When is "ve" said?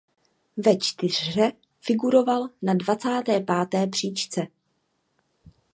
0.57-0.77